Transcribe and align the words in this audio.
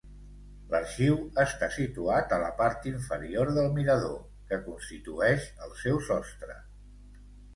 L'Arxiu 0.69 1.17
està 1.43 1.67
situat 1.73 2.31
a 2.37 2.39
la 2.43 2.47
part 2.61 2.87
inferior 2.93 3.51
del 3.57 3.69
mirador, 3.77 4.17
que 4.53 4.59
constitueix 4.69 5.45
el 5.67 5.75
seu 5.83 6.01
sostre. 6.11 6.57